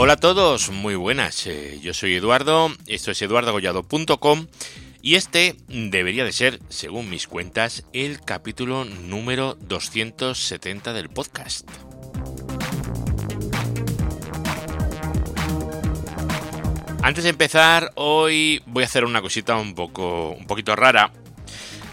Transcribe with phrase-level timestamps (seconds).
[0.00, 1.44] Hola a todos, muy buenas.
[1.48, 4.46] Eh, yo soy Eduardo, esto es eduardogollado.com
[5.02, 11.68] y este debería de ser, según mis cuentas, el capítulo número 270 del podcast.
[17.02, 21.10] Antes de empezar, hoy voy a hacer una cosita un poco un poquito rara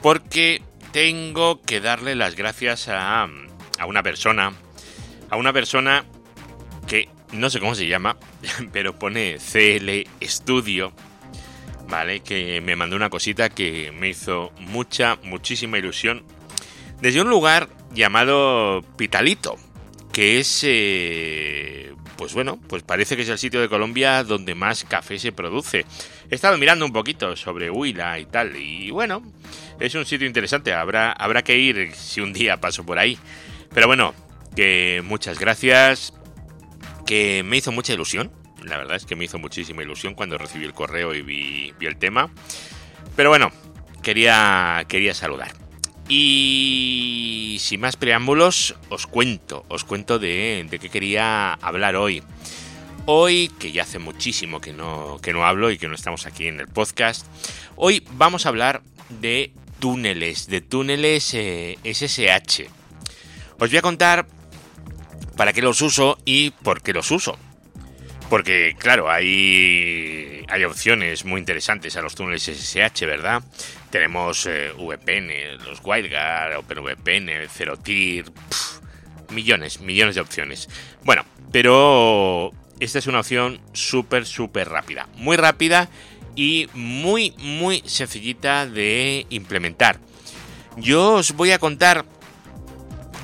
[0.03, 4.53] porque tengo que darle las gracias a, a una persona,
[5.31, 6.05] a una persona
[7.31, 8.17] no sé cómo se llama,
[8.71, 10.93] pero pone CL Studio,
[11.87, 12.21] ¿vale?
[12.21, 16.23] Que me mandó una cosita que me hizo mucha, muchísima ilusión.
[17.01, 19.57] Desde un lugar llamado Pitalito,
[20.11, 24.85] que es, eh, pues bueno, pues parece que es el sitio de Colombia donde más
[24.85, 25.85] café se produce.
[26.29, 29.21] He estado mirando un poquito sobre Huila y tal, y bueno,
[29.79, 33.17] es un sitio interesante, habrá, habrá que ir si un día paso por ahí.
[33.73, 34.13] Pero bueno,
[34.55, 36.13] que muchas gracias,
[37.05, 38.31] que me hizo mucha ilusión.
[38.63, 41.97] La verdad es que me hizo muchísima ilusión cuando recibí el correo y vi, el
[41.97, 42.31] tema.
[43.15, 43.51] Pero bueno,
[44.01, 45.53] quería, quería saludar.
[46.07, 52.23] Y sin más preámbulos, os cuento, os cuento de, de qué quería hablar hoy.
[53.07, 56.47] Hoy, que ya hace muchísimo que no, que no hablo y que no estamos aquí
[56.47, 57.27] en el podcast,
[57.75, 62.61] hoy vamos a hablar de túneles, de túneles SSH.
[62.61, 62.69] Eh,
[63.59, 64.27] os voy a contar
[65.35, 67.37] para qué los uso y por qué los uso.
[68.29, 73.43] Porque, claro, hay, hay opciones muy interesantes a los túneles SSH, ¿verdad?
[73.91, 78.25] Tenemos eh, VPN, los WireGuard, OpenVPN, ZeroTier,
[79.29, 80.69] millones, millones de opciones.
[81.03, 85.07] Bueno, pero esta es una opción súper, súper rápida.
[85.17, 85.87] Muy rápida
[86.35, 89.99] y muy, muy sencillita de implementar.
[90.77, 92.05] Yo os voy a contar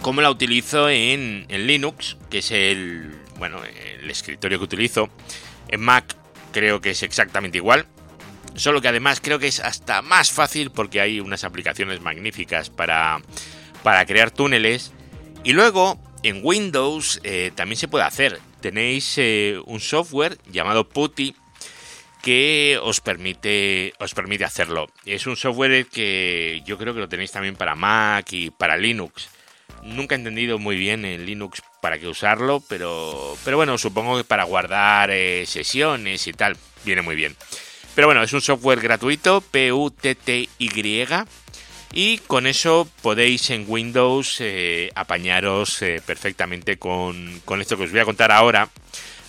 [0.02, 5.10] cómo la utilizo en, Linux, que es el, bueno, el escritorio que utilizo.
[5.68, 6.16] En Mac
[6.52, 7.88] creo que es exactamente igual.
[8.56, 13.22] Solo que además creo que es hasta más fácil porque hay unas aplicaciones magníficas para,
[13.84, 14.92] para crear túneles.
[15.44, 18.40] Y luego en Windows eh, también se puede hacer.
[18.60, 21.36] Tenéis eh, un software llamado Putty
[22.22, 24.88] que os permite, os permite hacerlo.
[25.06, 29.30] Es un software que yo creo que lo tenéis también para Mac y para Linux.
[29.84, 34.24] Nunca he entendido muy bien en Linux para qué usarlo, pero, pero bueno, supongo que
[34.24, 36.56] para guardar eh, sesiones y tal,
[36.86, 37.36] viene muy bien.
[37.96, 40.70] Pero bueno, es un software gratuito, P-U-T-T-Y,
[41.94, 47.92] y con eso podéis en Windows eh, apañaros eh, perfectamente con, con, esto que os
[47.92, 48.70] voy a contar ahora.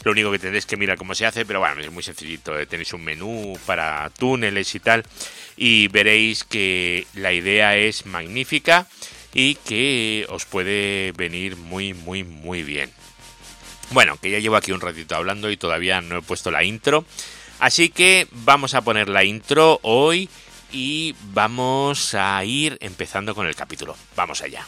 [0.04, 2.54] Lo único que tendréis que mirar cómo se hace, pero bueno, es muy sencillito.
[2.66, 5.04] Tenéis un menú para túneles y tal.
[5.56, 8.86] Y veréis que la idea es magnífica
[9.34, 12.90] y que os puede venir muy, muy, muy bien.
[13.90, 17.04] Bueno, que ya llevo aquí un ratito hablando y todavía no he puesto la intro.
[17.58, 20.28] Así que vamos a poner la intro hoy
[20.72, 23.94] y vamos a ir empezando con el capítulo.
[24.16, 24.66] Vamos allá.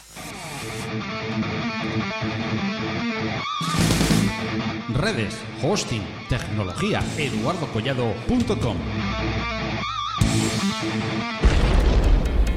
[4.93, 8.77] Redes, hosting, tecnología, eduardocollado.com.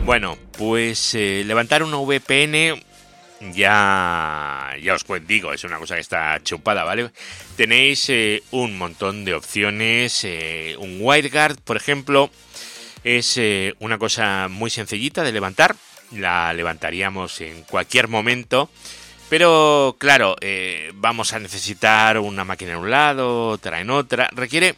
[0.08, 2.82] Bueno, pues eh, levantar una VPN
[3.52, 7.10] ya, ya os digo, es una cosa que está chupada, ¿vale?
[7.58, 10.24] Tenéis eh, un montón de opciones.
[10.24, 12.30] Eh, un WireGuard, por ejemplo,
[13.04, 13.38] es
[13.80, 15.76] una cosa muy sencillita de levantar.
[16.12, 18.70] La levantaríamos en cualquier momento.
[19.28, 20.36] Pero claro,
[20.94, 24.30] vamos a necesitar una máquina en un lado, otra en otra.
[24.32, 24.74] Requiere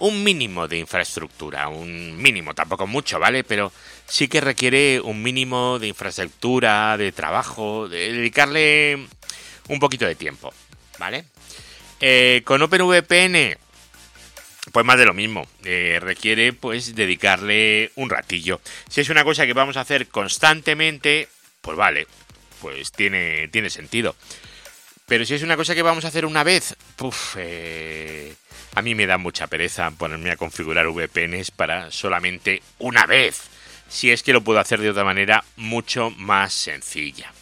[0.00, 3.44] un mínimo de infraestructura, un mínimo, tampoco mucho, ¿vale?
[3.44, 3.72] Pero
[4.06, 9.06] sí que requiere un mínimo de infraestructura, de trabajo, de dedicarle
[9.68, 10.52] un poquito de tiempo,
[10.98, 11.24] ¿vale?
[12.00, 13.56] Eh, con OpenVPN,
[14.72, 18.60] pues más de lo mismo, eh, requiere pues dedicarle un ratillo.
[18.88, 21.28] Si es una cosa que vamos a hacer constantemente,
[21.60, 22.06] pues vale,
[22.60, 24.14] pues tiene, tiene sentido.
[25.08, 26.76] Pero si es una cosa que vamos a hacer una vez,
[27.36, 28.34] eh,
[28.74, 33.40] a mí me da mucha pereza ponerme a configurar VPNs para solamente una vez,
[33.88, 37.32] si es que lo puedo hacer de otra manera mucho más sencilla.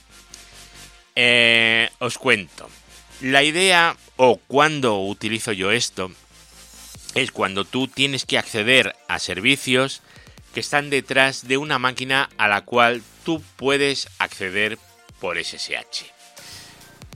[1.16, 2.70] Eh, os cuento.
[3.20, 6.12] La idea, o cuando utilizo yo esto,
[7.16, 10.02] es cuando tú tienes que acceder a servicios
[10.54, 14.78] que están detrás de una máquina a la cual tú puedes acceder
[15.18, 16.15] por SSH.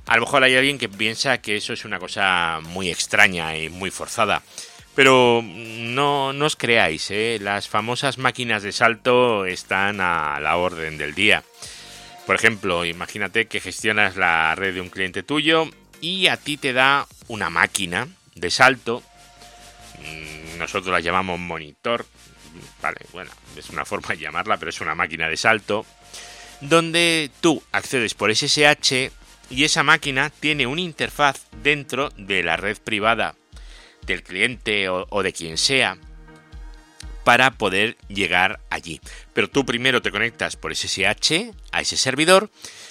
[0.06, 3.68] A lo mejor hay alguien que piensa que eso es una cosa muy extraña y
[3.68, 4.42] muy forzada.
[4.94, 7.38] Pero no, os creáis, ¿eh?
[7.40, 11.44] las famosas máquinas de salto están a la orden del día.
[12.26, 15.68] Por ejemplo, imagínate que gestionas la red de un cliente tuyo
[16.00, 19.02] y a ti te da una máquina de salto.
[20.00, 22.04] Mm, nosotros la llamamos monitor.
[22.82, 25.86] Vale, bueno, es una forma de llamarla, pero es una máquina de salto.
[26.60, 29.10] Donde tú accedes por SSH
[29.50, 33.34] y esa máquina tiene una interfaz dentro de la red privada
[34.06, 35.98] del cliente o, de quien sea
[37.24, 39.00] para poder llegar allí.
[39.34, 42.50] Pero tú primero te conectas por SSH a ese servidor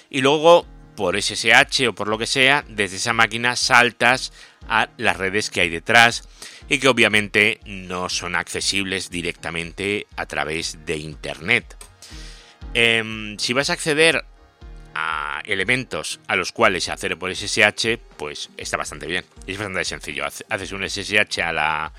[0.10, 4.34] y luego por SSH o por lo que sea, desde esa máquina saltas
[4.68, 6.28] a las redes que hay detrás
[6.68, 11.78] y que obviamente no son accesibles directamente a través de Internet.
[12.74, 14.26] Em, si vas a acceder
[14.96, 19.26] a elementos a los cuales accede por SSH, pues está bastante bien.
[19.48, 20.26] Es bastante sencillo.
[20.26, 21.94] Haces un SSH a la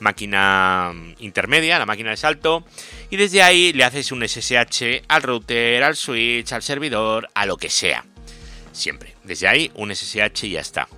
[0.00, 2.64] máquina intermedia, la máquina de salto,
[3.10, 7.56] y desde ahí le haces un SSH al router, al switch, al servidor, a lo
[7.56, 8.04] que sea.
[8.72, 9.14] Siempre.
[9.24, 10.88] Desde ahí un SSH y ya está.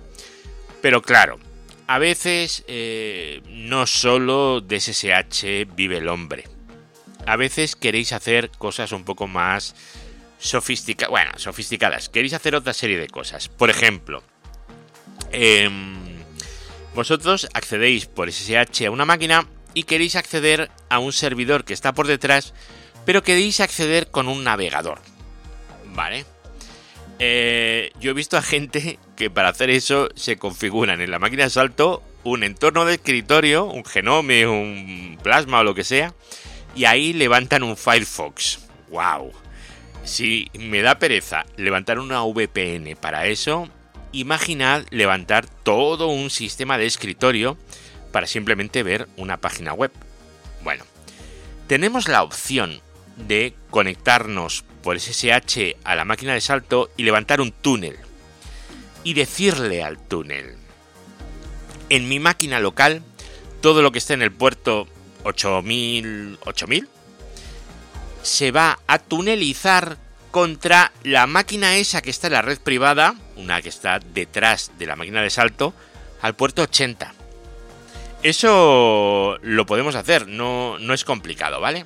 [0.81, 1.39] Pero claro,
[1.87, 6.43] a veces eh, no solo de SSH vive el hombre.
[7.25, 9.75] A veces queréis hacer cosas un poco más
[10.37, 12.09] sofisticadas.
[12.09, 13.49] Queréis hacer otra serie de cosas.
[13.49, 14.23] Por ejemplo,
[15.31, 15.95] em,
[16.95, 21.93] vosotros accedéis por SSH a una máquina y queréis acceder a un servidor que está
[21.93, 22.53] por detrás,
[23.05, 24.99] pero queréis acceder con un navegador.
[25.93, 26.25] ¿Vale?
[27.19, 31.43] Eh, yo he visto a gente que para hacer eso se configuran en la máquina
[31.43, 36.13] de salto un entorno de escritorio, un Genome, un Plasma o lo que sea,
[36.75, 38.59] y ahí levantan un Firefox.
[38.89, 39.31] ¡Wow!
[40.07, 43.67] Si me da pereza levantar una VPN para eso,
[44.13, 47.57] imaginad levantar todo un sistema de escritorio
[48.13, 49.91] para simplemente ver una página web.
[50.63, 50.85] Bueno,
[51.67, 52.79] tenemos la opción
[53.17, 57.97] de conectarnos por SSH a la máquina de salto y levantar un túnel.
[59.03, 60.55] Y decirle al túnel,
[61.89, 63.03] en mi máquina local,
[63.59, 64.87] todo lo que esté en el puerto
[65.25, 66.89] 8000, 8000
[68.27, 69.97] se va a tunelizar
[70.31, 74.85] contra la máquina esa que está en la red privada, una que está detrás de
[74.85, 75.73] la máquina de salto,
[76.21, 77.13] al puerto 80.
[78.23, 81.85] Eso lo podemos hacer, no, no es complicado, ¿vale?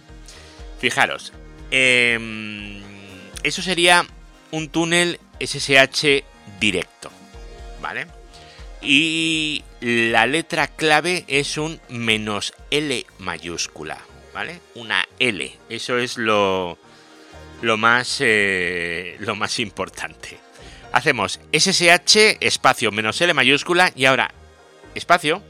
[0.80, 1.32] Fijaros,
[1.70, 2.82] em,
[3.44, 4.06] eso sería
[4.50, 6.24] un túnel SSH
[6.60, 7.12] directo,
[7.82, 8.08] ¿vale?
[8.82, 14.00] Y la letra clave es un menos L mayúscula,
[14.34, 14.60] ¿vale?
[14.76, 16.78] Una L, eso es lo,
[17.62, 20.40] lo, más, eh, lo más importante.
[20.92, 24.34] Hacemos SSH espacio menos L mayúscula y ahora
[24.94, 25.42] espacio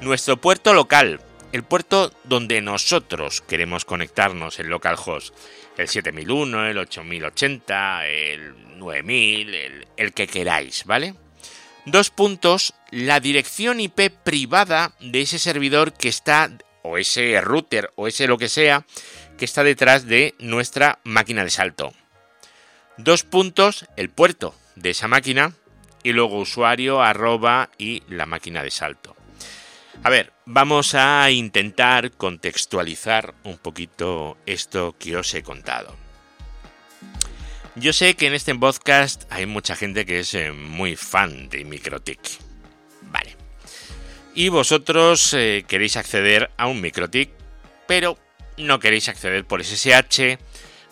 [0.00, 1.20] nuestro puerto local,
[1.52, 5.34] el puerto donde nosotros queremos conectarnos, el localhost,
[5.76, 11.14] el 7001, el 8080, el 9000, el, el que queráis, ¿vale?
[11.84, 16.50] Dos puntos, la dirección IP privada de ese servidor que está,
[16.82, 18.84] o ese router, o ese lo que sea,
[19.38, 21.92] que está detrás de nuestra máquina de salto.
[22.96, 25.54] Dos puntos, el puerto de esa máquina,
[26.02, 29.16] y luego usuario, arroba y la máquina de salto.
[30.02, 35.96] A ver, vamos a intentar contextualizar un poquito esto que os he contado.
[37.74, 41.64] Yo sé que en este podcast hay mucha gente que es eh, muy fan de
[41.64, 42.51] MikroTik.
[44.34, 47.30] Y vosotros eh, queréis acceder a un MikroTik,
[47.86, 48.18] pero
[48.56, 50.38] no queréis acceder por SSH,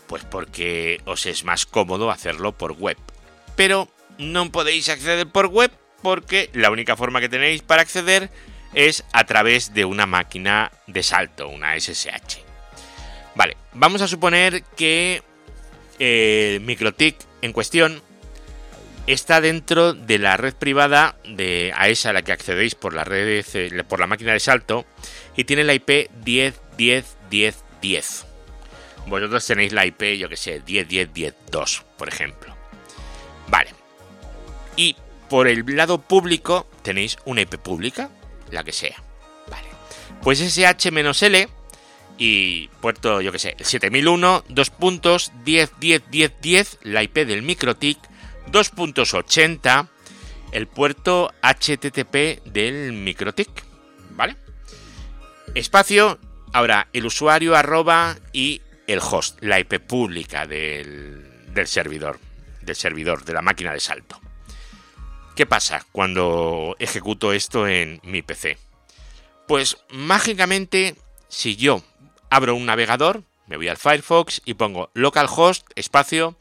[0.07, 2.99] pues porque os es más cómodo hacerlo por web.
[3.57, 5.71] Pero no podéis acceder por web
[6.03, 8.31] porque la única forma que tenéis para acceder
[8.75, 12.39] es a través de una máquina de salto, una SSH.
[13.35, 15.23] Vale, vamos a suponer que
[15.99, 18.03] el MikroTik en cuestión
[19.07, 23.05] está dentro de la red privada de a esa a la que accedéis por la
[23.05, 24.85] red eh, por la máquina de salto
[25.37, 28.27] y tiene la IP 10 10 10 10.
[29.07, 32.55] Vosotros tenéis la IP, yo que sé, 10 10 10 2, por ejemplo.
[33.49, 33.71] Vale.
[34.77, 34.97] Y
[35.29, 38.11] por el lado público tenéis una IP pública,
[38.51, 39.03] la que sea.
[39.49, 39.69] Vale.
[40.23, 41.49] Pues SH-L
[42.19, 47.43] y puerto, yo que sé, 7001, 2 puntos, 10, 10, 10, 10, la IP del
[47.43, 47.99] MikroTik,
[48.51, 49.89] 2 puntos 80,
[50.53, 53.49] el puerto HTTP del MikroTik,
[54.11, 54.37] ¿vale?
[55.55, 56.19] Espacio,
[56.53, 62.19] ahora el usuario arroba y el host, la IP pública del, del servidor,
[62.63, 64.21] del servidor, de la máquina de salto.
[65.37, 68.59] ¿Qué pasa cuando ejecuto esto en mi PC?
[69.47, 70.97] Pues mágicamente,
[71.29, 71.83] si yo
[72.31, 76.37] abro un navegador, me voy al Firefox y pongo localhost espacio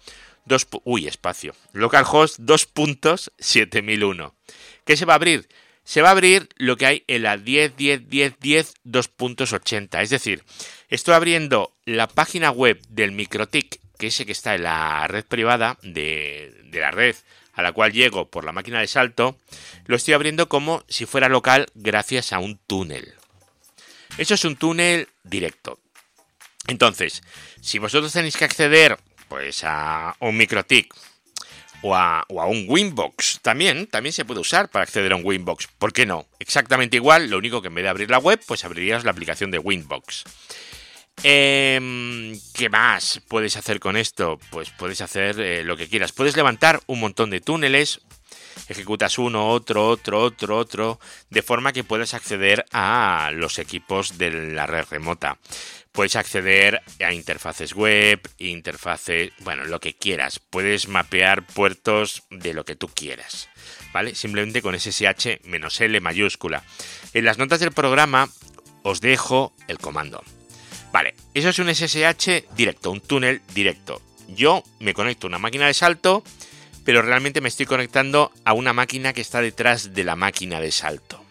[0.49, 4.33] 2, uy, espacio, localhost 2.7001.
[4.83, 5.47] ¿Qué se va a abrir?
[5.85, 10.01] Se va a abrir lo que hay en la 10, 10, 10, 10, 2.80.
[10.01, 10.43] Es decir,
[10.89, 15.23] estoy abriendo la página web del MikroTik, que es ese que está en la red
[15.25, 17.15] privada de, de la red
[17.53, 19.37] a la cual llego por la máquina de salto,
[19.85, 23.13] lo estoy abriendo como si fuera local gracias a un túnel.
[24.17, 25.79] Eso es un túnel directo.
[26.67, 27.21] Entonces,
[27.61, 28.97] si vosotros tenéis que acceder
[29.29, 30.93] pues a un MikroTik
[31.81, 35.21] o a, o a, un Winbox, también, también se puede usar para acceder a un
[35.23, 35.67] Winbox.
[35.77, 36.27] ¿Por qué no?
[36.39, 39.51] Exactamente igual, lo único que en vez de abrir la web, pues abrirías la aplicación
[39.51, 40.25] de Winbox.
[41.23, 44.39] Eh, ¿Qué más puedes hacer con esto?
[44.51, 46.11] Pues puedes hacer eh, lo que quieras.
[46.11, 48.01] Puedes levantar un montón de túneles,
[48.67, 50.99] ejecutas uno, otro, otro, otro, otro,
[51.29, 55.37] de forma que puedas acceder a los equipos de la red remota.
[55.91, 60.39] Puedes acceder a interfaces web, interfaces, bueno, lo que quieras.
[60.39, 63.49] Puedes mapear puertos de lo que tú quieras.
[63.91, 64.13] ¿Vale?
[64.13, 66.63] Simplemente con SSH-L mayúscula.
[67.13, 68.29] En las notas del programa
[68.83, 70.23] os dejo el comando.
[70.91, 74.01] Vale, eso es un SSH directo, un túnel directo.
[74.27, 76.23] Yo me conecto a una máquina de salto,
[76.89, 80.71] pero realmente me estoy conectando a una máquina que está detrás de la máquina de
[80.71, 81.23] salto.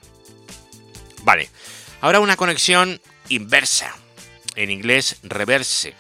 [1.24, 1.50] Vale,
[2.00, 3.92] ahora una conexión inversa,
[4.54, 5.94] en inglés reverse.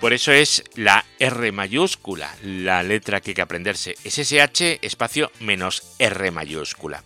[0.00, 3.94] Por eso es la R mayúscula, la letra que hay que aprenderse.
[4.04, 7.04] SSH espacio menos R mayúscula.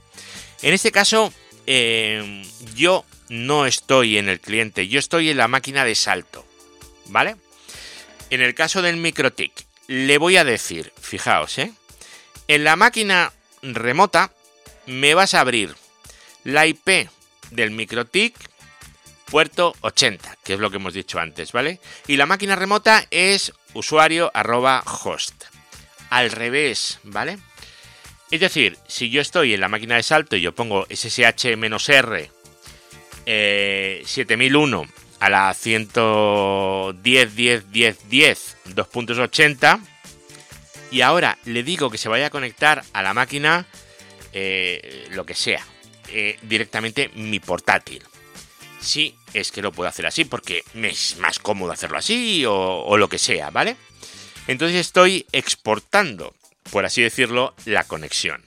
[0.63, 1.31] En este caso,
[1.67, 2.43] eh,
[2.75, 6.47] yo no estoy en el cliente, yo estoy en la máquina de salto.
[7.09, 7.37] ¿Vale?
[8.31, 9.53] En el caso del MikroTik,
[9.91, 11.73] le voy a decir, fijaos, ¿eh?
[12.47, 14.31] En la máquina remota
[14.87, 15.75] me vas a abrir
[16.45, 17.09] la IP
[17.51, 18.37] del MikroTik
[19.25, 21.81] puerto 80, que es lo que hemos dicho antes, ¿vale?
[22.07, 25.47] Y la máquina remota es usuario arroba host.
[26.11, 27.39] Al revés, ¿vale?
[28.31, 32.31] Es decir, si yo estoy en la máquina de salto y yo pongo SSH-R
[33.27, 34.87] eh, 7001
[35.21, 39.81] a la 110, 10, 10, 10, 2.80
[40.91, 43.67] y ahora le digo que se vaya a conectar a la máquina
[44.33, 45.65] eh, lo que sea,
[46.09, 48.03] eh, directamente mi portátil.
[48.81, 52.55] Sí, es que lo puedo hacer así porque me es más cómodo hacerlo así o,
[52.55, 53.77] o lo que sea, ¿vale?
[54.47, 56.35] Entonces estoy exportando,
[56.71, 58.43] por así decirlo, la conexión.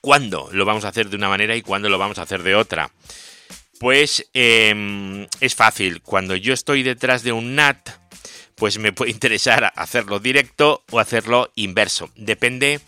[0.00, 2.54] ¿Cuándo lo vamos a hacer de una manera y cuándo lo vamos a hacer de
[2.54, 2.90] otra?
[3.78, 6.02] Pues eh, es fácil.
[6.02, 7.90] Cuando yo estoy detrás de un NAT,
[8.56, 12.10] pues me puede interesar hacerlo directo o hacerlo inverso.
[12.16, 12.80] Depende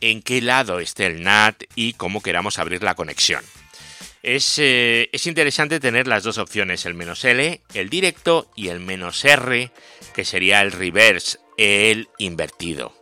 [0.00, 3.42] en qué lado esté el NAT y cómo queramos abrir la conexión.
[4.22, 8.80] Es, eh, es, interesante tener las dos opciones, el menos L, el directo, y el
[8.80, 9.70] menos R,
[10.14, 12.94] que sería el reverse, el invertido.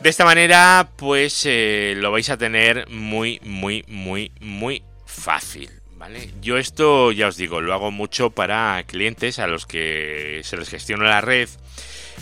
[0.00, 4.82] De esta manera, pues eh, lo vais a tener muy, muy, muy, muy
[5.24, 5.70] fácil.
[5.96, 6.30] ¿Vale?
[6.42, 10.68] Yo esto, ya os digo, lo hago mucho para clientes a los que se les
[10.68, 11.48] gestiona la red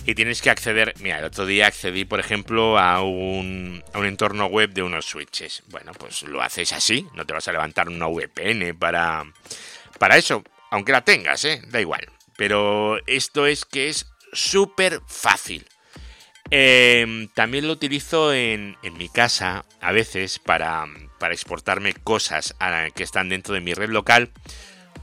[0.06, 0.94] y tienes que acceder.
[1.00, 5.06] Mira, el otro día accedí, por ejemplo, a un, a un entorno web de unos
[5.06, 5.64] switches.
[5.68, 9.25] Bueno, pues lo haces así, no te vas a levantar una VPN para,
[9.99, 11.62] para eso, aunque la tengas, ¿eh?
[11.68, 12.06] da igual.
[12.37, 15.66] Pero esto es que es súper fácil.
[16.50, 20.85] Eh, también lo utilizo en, en, mi casa a veces para,
[21.23, 24.31] para exportarme cosas a, que están dentro de mi red local.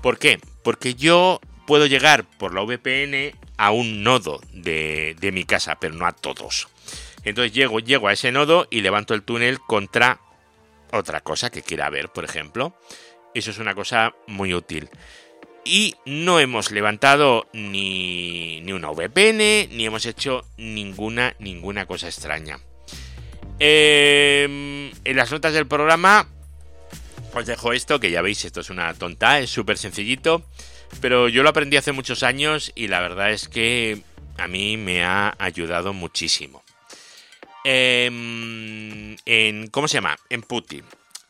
[0.02, 0.42] ¿Por qué?
[0.66, 5.96] Porque yo puedo llegar por la VPN a un nodo de, de mi casa, pero
[5.96, 6.68] no a todos.
[7.24, 10.20] Entonces llego, llego a ese nodo y levanto el túnel contra
[10.92, 12.76] otra cosa que quiera ver, por ejemplo.
[13.34, 14.90] Eso es una cosa muy útil.
[15.64, 22.60] Y no hemos levantado ni, ni, una VPN, ni hemos hecho ninguna, ninguna cosa extraña.
[23.60, 26.28] Eh, en las notas del programa
[27.34, 30.44] os dejo esto, que ya veis, esto es una tonta, es súper sencillito.
[31.02, 34.02] Pero yo lo aprendí hace muchos años y la verdad es que
[34.38, 36.64] a mí me ha ayudado muchísimo.
[37.64, 39.18] En,
[39.72, 40.18] ¿Cómo se llama?
[40.30, 40.82] En Putty.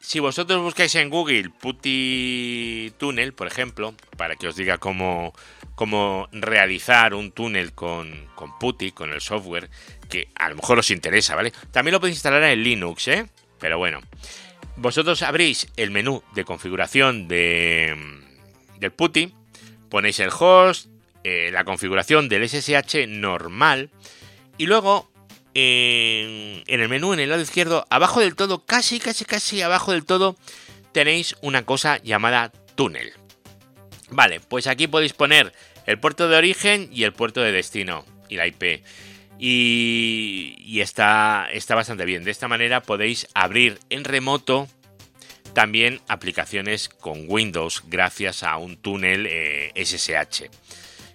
[0.01, 5.33] Si vosotros buscáis en Google Putty Tunnel, por ejemplo, para que os diga cómo,
[5.75, 9.69] cómo realizar un túnel con, con Putty, con el software,
[10.09, 11.51] que a lo mejor os interesa, ¿vale?
[11.71, 13.27] También lo podéis instalar en Linux, ¿eh?
[13.59, 13.99] Pero bueno,
[14.77, 17.95] vosotros abrís el menú de configuración de,
[18.79, 19.33] del Putty,
[19.89, 20.87] ponéis el host,
[21.25, 23.89] eh, la configuración del SSH normal,
[24.57, 25.08] y luego
[25.53, 30.05] en, el menú, en el lado izquierdo, abajo del todo, casi, casi, casi abajo del
[30.05, 30.35] todo,
[30.91, 33.13] tenéis una cosa llamada túnel.
[34.09, 35.53] Vale, pues aquí podéis poner
[35.85, 38.05] el puerto de origen y el puerto de destino.
[38.27, 38.83] y la IP.
[39.39, 42.23] Y, está, está bastante bien.
[42.23, 44.67] De esta manera podéis abrir en remoto
[45.53, 49.27] también aplicaciones con Windows gracias a un túnel
[49.75, 50.43] SSH.
[50.43, 50.49] Eh,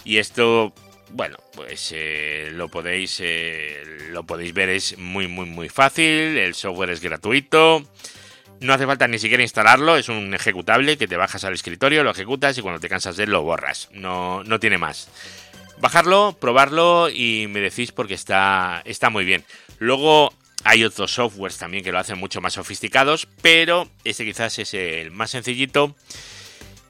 [0.05, 0.75] y esto,
[1.15, 6.37] bueno, pues eh, lo podéis eh, lo podéis ver es muy muy muy fácil.
[6.37, 7.85] El software es gratuito.
[8.61, 12.11] No hace falta ni siquiera instalarlo, es un ejecutable que te bajas al escritorio, lo
[12.11, 13.89] ejecutas y cuando te cansas de él lo borras.
[13.93, 15.09] No, no tiene más.
[15.79, 19.45] Bajarlo, probarlo y me decís porque está, está muy bien.
[19.79, 20.33] Luego
[20.65, 25.13] hay otros softwares también que lo hacen mucho más sofisticados, pero este quizás es el
[25.13, 25.95] más sencillito.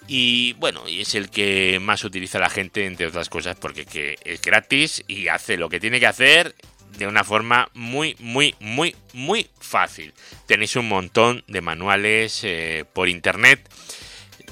[0.07, 4.43] Y bueno, y es el que más utiliza la gente, entre otras cosas, porque es
[4.43, 6.55] gratis y hace lo que tiene que hacer
[6.99, 10.13] de una forma muy, muy, muy, muy fácil.
[10.47, 13.69] Tenéis un montón de manuales eh, por internet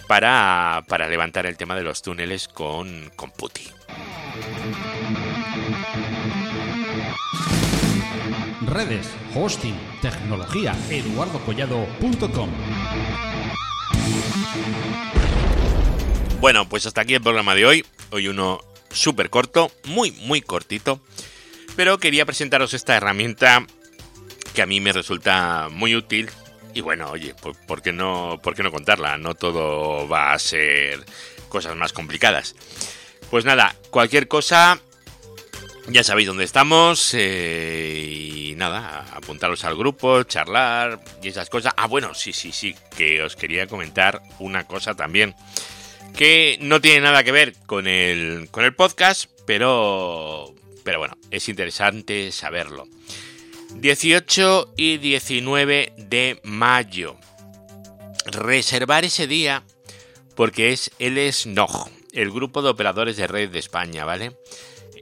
[0.08, 3.68] para, para, levantar el tema de los túneles con, con PuTTY.
[8.66, 12.50] Redes, hosting, tecnología, eduardocollado.com.
[16.42, 17.86] Bueno, pues hasta aquí el programa de hoy.
[18.10, 21.00] Hoy uno súper corto, muy, muy cortito.
[21.76, 23.64] Pero quería presentaros esta herramienta
[24.52, 26.30] que a mí me resulta muy útil.
[26.74, 27.36] Y bueno, oye,
[27.68, 29.18] ¿por qué no, por qué no contarla?
[29.18, 31.04] No todo va a ser
[31.48, 32.56] cosas más complicadas.
[33.30, 34.80] Pues nada, cualquier cosa,
[35.86, 37.14] ya sabéis dónde estamos.
[37.14, 41.72] Eh, y nada, apuntaros al grupo, charlar y esas cosas.
[41.76, 45.36] Ah, bueno, sí, sí, sí, que os quería comentar una cosa también.
[46.16, 50.54] Que no tiene nada que ver con el, con el podcast, pero
[50.84, 52.86] pero bueno, es interesante saberlo.
[53.76, 57.16] 18 y 19 de mayo.
[58.26, 59.64] Reservar ese día
[60.34, 64.32] porque es el SNOG, el grupo de operadores de red de España, ¿vale?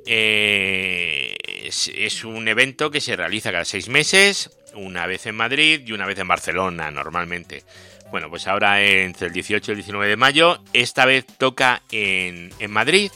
[0.07, 5.93] Eh, es, un evento que se realiza cada seis meses, una vez en Madrid y
[5.93, 7.63] una vez en Barcelona normalmente.
[8.11, 12.53] Bueno, pues ahora entre el 18 y el 19 de mayo, esta vez toca en,
[12.59, 13.13] en Madrid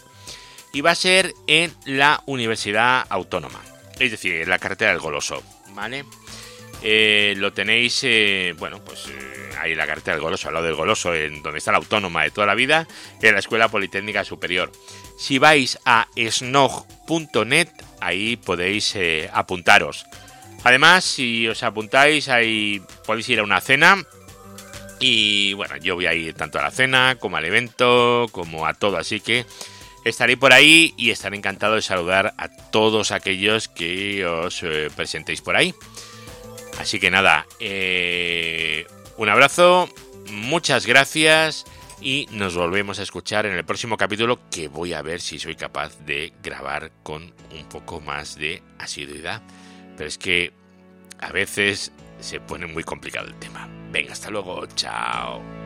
[0.72, 3.61] y va a ser en la Universidad Autónoma,
[3.98, 6.04] es decir, en la carretera del Goloso, ¿vale?
[6.87, 10.74] Eh, lo tenéis, eh, bueno, pues eh, ahí la carretera del Goloso, al lado del
[10.74, 12.87] Goloso, en donde está la Autónoma de toda la vida,
[13.22, 14.70] en la Escuela Politécnica Superior.
[15.16, 17.68] Si vais a snog.net,
[18.00, 18.98] ahí podéis
[19.33, 20.04] apuntaros.
[20.64, 24.04] Además, si os apuntáis, ahí podéis ir a una cena.
[25.00, 28.74] Y bueno, yo voy a ir tanto a la cena como al evento, como a
[28.74, 29.44] todo, así que
[30.04, 35.40] Estaré por ahí y estaré encantado de saludar a todos aquellos que os eh, presentéis
[35.40, 35.74] por ahí.
[36.78, 39.88] Así que nada, eh, un abrazo,
[40.30, 41.64] muchas gracias
[42.02, 45.57] y nos volvemos a escuchar en el próximo capítulo que voy a ver si soy
[45.57, 49.40] capaz de grabar con un poco más de asiduidad.
[49.96, 50.52] Pero es que
[51.18, 53.84] a veces se pone muy complicado el tema.
[53.94, 55.63] Venga, hasta luego, chao.